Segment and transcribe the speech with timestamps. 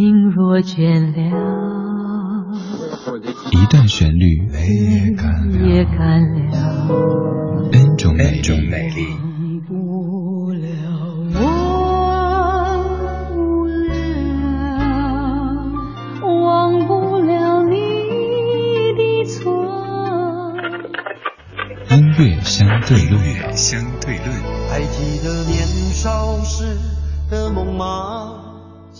[0.00, 1.18] 心若倦了，
[3.52, 8.40] 一段旋律也干了，N 种美
[8.88, 9.08] 丽。
[22.42, 23.20] 相对论，
[23.52, 24.28] 相对论。
[24.70, 25.58] 还记得年
[25.92, 26.76] 少时
[27.30, 28.39] 的梦吗？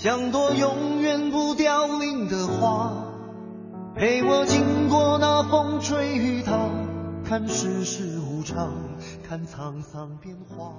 [0.02, 3.04] 像朵永远不凋零的花，
[3.94, 6.70] 陪我经过那风吹雨打，
[7.22, 8.72] 看世事无常，
[9.28, 10.72] 看沧桑变化。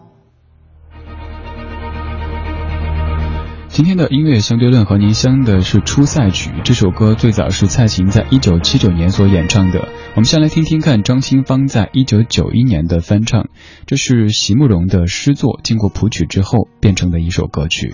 [3.67, 9.87] 今天的音乐相对论和您相的是《出塞曲》这首歌，最早是蔡琴在一九七九年所演唱的。
[10.15, 13.49] 我们先来听听看张清芳在一九九一年的翻唱，
[13.85, 17.93] 这是席慕容的诗作，经过谱曲之后变成的一首歌曲。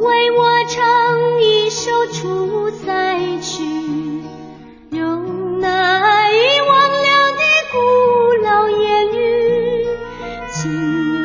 [0.00, 3.62] 为我唱一首《出塞曲》，
[4.96, 7.76] 用那遗忘了的古
[8.42, 9.86] 老言语，
[10.54, 10.72] 请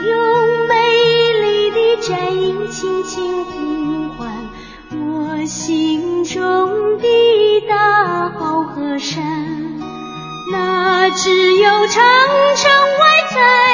[0.03, 0.73] 用美
[1.41, 4.49] 丽的战音轻轻呼唤
[4.91, 7.05] 我心中的。
[7.69, 9.23] 大好河山，
[10.51, 12.03] 那只有长
[12.55, 13.64] 城外才。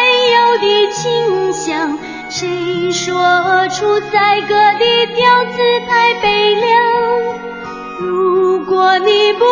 [2.42, 3.22] 谁说
[3.70, 6.66] 出塞歌的调子太悲凉？
[8.00, 9.46] 如果你不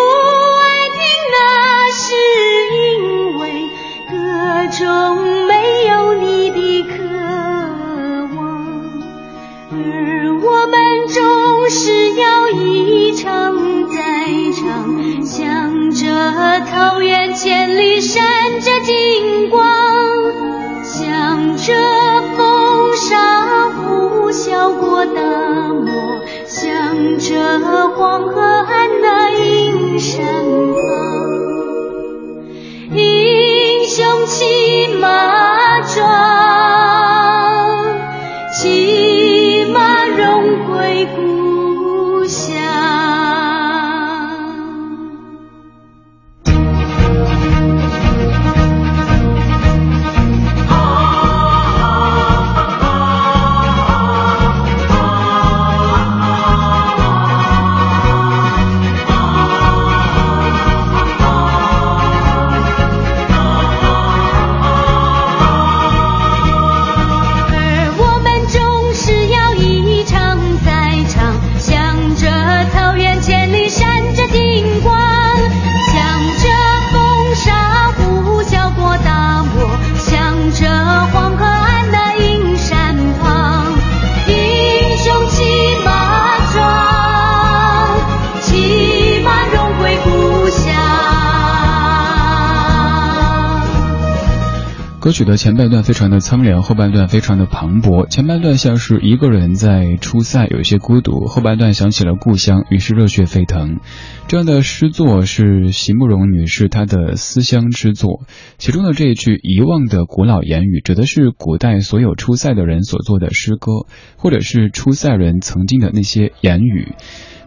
[95.19, 98.07] 曲的前半段非常的苍凉，后半段非常的磅礴。
[98.07, 103.81] 前半段像是一个人在出塞，有些孤独；后半段想起了故乡，于是热血沸腾。
[104.29, 108.21] 这样的诗作是席慕容女士她的思乡之作，
[108.58, 116.93] 其中的这一句遗忘的古老言语，指的是古代所有出塞的人所做的诗歌，或者是出塞人曾经的那些言语。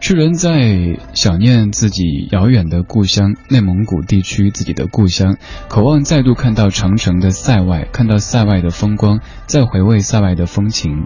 [0.05, 5.37] 诗人在想念自己遥远的故乡内蒙古地区，自己的故乡，
[5.69, 11.05] 渴望再度看到长城的塞外，看到塞外的风光，再回味塞外的风情。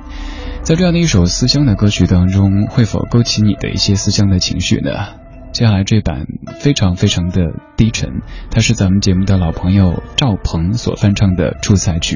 [0.63, 4.89] 在这样的一首思乡的歌曲当中，会否勾起你的一些思乡的情绪呢？
[5.51, 6.25] 接下来这版
[6.59, 8.09] 非常非常的低沉，
[8.49, 12.15] 它是咱们节目的老朋友赵鹏所翻唱的《出塞曲》，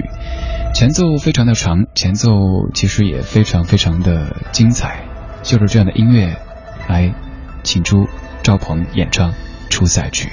[0.73, 2.31] 前奏非常的长，前奏
[2.73, 5.05] 其实也非常非常的精彩，
[5.43, 6.39] 就是这样的音乐。
[6.87, 7.13] 来，
[7.63, 8.07] 请出
[8.43, 9.31] 赵鹏演唱
[9.69, 10.27] 《出塞曲》。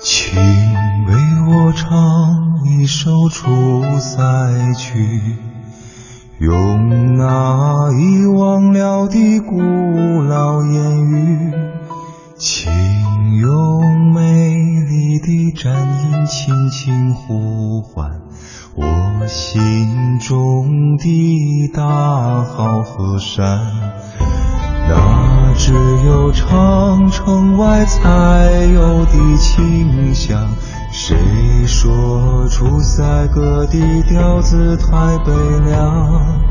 [0.00, 0.34] 请
[1.06, 1.14] 为
[1.46, 1.90] 我唱
[2.64, 4.18] 一首《出塞
[4.76, 4.98] 曲》。
[6.40, 7.71] 用那
[9.12, 9.60] 的古
[10.22, 11.52] 老言语，
[12.38, 12.72] 请
[13.36, 15.74] 用美丽的战
[16.06, 18.22] 音轻轻呼唤
[18.74, 23.60] 我心中的大好河山。
[24.88, 25.72] 那只
[26.04, 30.50] 有长城外才有的清香
[30.90, 31.16] 谁
[31.66, 35.32] 说出塞歌的调子太悲
[35.66, 36.42] 凉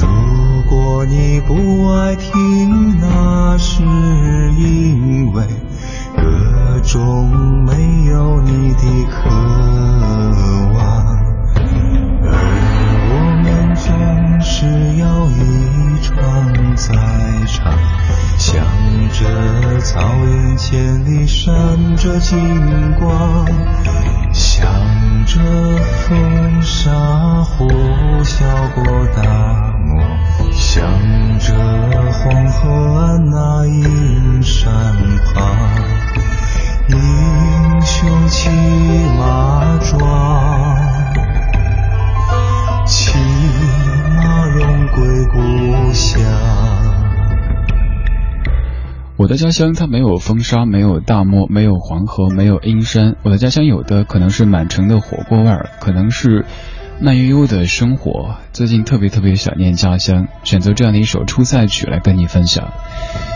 [0.00, 1.54] 如果你不
[1.92, 5.42] 爱听那是因为
[6.16, 9.57] 歌中没有你的歌
[20.78, 22.38] 眼里闪着金
[22.94, 23.44] 光。
[24.32, 24.64] 向
[25.26, 25.40] 着
[25.78, 27.66] 风沙呼
[28.22, 28.67] 啸
[49.18, 53.16] 我的家乡它没有风沙，没有大漠，没有黄河，没有阴山。
[53.24, 56.44] 我的家乡有的可能是满城的火锅味儿，可能是
[57.00, 58.36] 慢悠悠的生活。
[58.52, 62.72] 最近特别特别想念家乡，选择这样的一首《出塞曲》来跟你分享。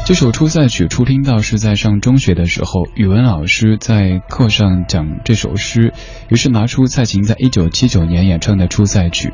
[0.04, 5.94] 这首《出塞曲》初听到是在上中学的时候，语文老师在课上讲这首诗，
[6.28, 9.28] 于是拿出蔡琴在一九七九年演唱的《出塞曲》，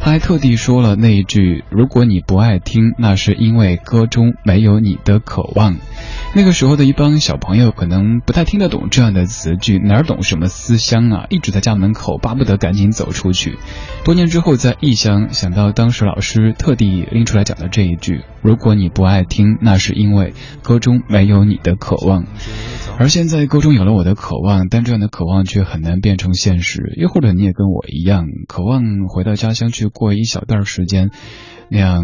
[0.00, 5.76] 他还特地说了那一句：“如果你不爱听，那是因为歌中没有你的渴望。”
[6.34, 11.26] 那个时候的一帮小朋友可能不太听得懂这样的词句，哪儿懂什么思乡啊？
[11.30, 13.58] 一直在家门口，巴不得赶紧走出去。
[14.04, 22.26] 多年之后在异乡，想到当时老师特地拎出来讲的这一句：“如果你不爱听，那是因因为歌中没有你的渴望。”
[22.98, 26.92] 而现在歌中有了我的渴望，但这样的渴望却很难变成现实。
[26.98, 31.10] 又或者你也跟我一样，渴望回到家乡去过一小段时间。
[31.70, 32.02] 那样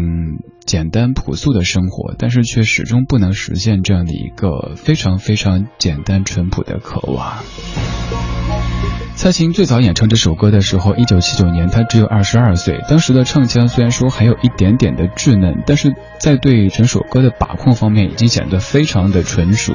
[0.65, 7.43] 简单朴素的生活，但是却始终不能实现这样的一个非常非常简单淳朴的渴望。
[9.17, 12.79] 蔡琴最早演唱这首歌的时候，一九七九年，她只有二十二岁。
[12.87, 19.73] 当时的唱腔虽然说还有一点点的稚嫩，但是在对整首歌的把控方面，已经显得非常的纯熟。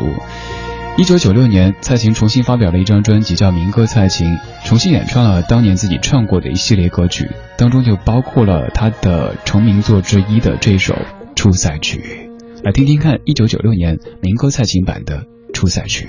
[0.96, 4.28] 一九九六年，蔡琴重新发表了一张专辑，叫《民歌蔡琴》，
[4.64, 7.28] 重新演唱了当年自己唱过的一系列歌曲，
[7.58, 10.94] 当中就包括了她的成名作之一的这首
[11.34, 12.30] 《出塞曲》。
[12.62, 15.18] 来听听看，一九九六年民歌蔡琴版的
[15.52, 16.08] 《出塞曲》。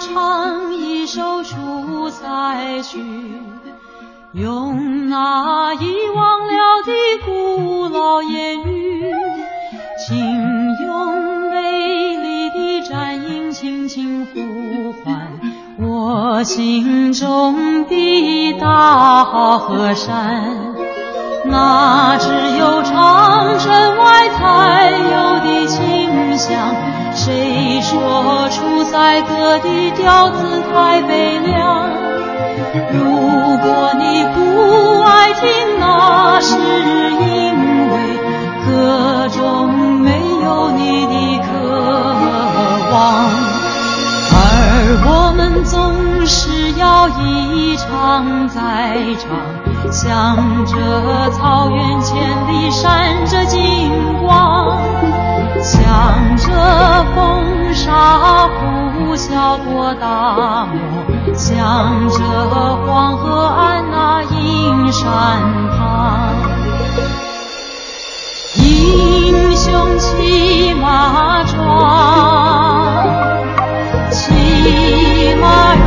[0.00, 2.98] 唱一首《出塞曲》，
[4.32, 6.92] 用那遗忘了的
[7.24, 9.12] 古老言语，
[10.06, 10.16] 请
[10.86, 12.78] 用美丽的。
[12.88, 14.40] 战音轻轻呼
[15.04, 15.28] 唤，
[15.78, 20.74] 我心中的大好河山，
[21.44, 22.28] 那只
[26.38, 26.74] 想。
[27.14, 31.90] 谁说出塞歌的调子太悲凉？
[32.92, 33.02] 如
[33.58, 35.42] 果你不爱听，
[35.80, 37.18] 那是因
[37.90, 37.94] 为
[38.66, 39.38] 歌中
[40.00, 40.10] 没
[40.44, 41.48] 有你的渴。
[42.92, 42.96] 望，
[44.32, 44.36] 而
[45.04, 49.28] 我们总是要一唱再唱，
[49.92, 52.16] 向着草原千
[52.48, 53.90] 里闪着金
[54.22, 54.78] 光，
[55.62, 60.78] 想着风沙呼啸过大漠，
[61.34, 62.18] 想着
[62.86, 65.06] 黄河岸那阴山。
[68.56, 71.56] 英雄骑马壮，
[74.10, 75.77] 骑马。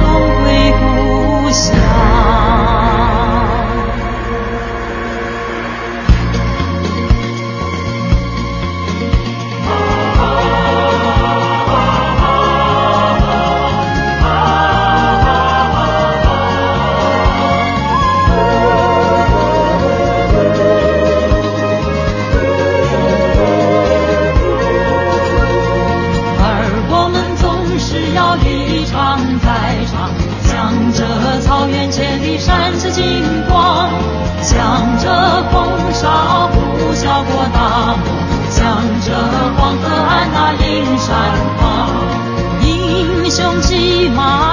[36.01, 38.03] 少不消过大漠
[38.49, 39.13] 向着
[39.55, 41.89] 黄河岸那英山旁
[42.63, 44.50] 英雄骑马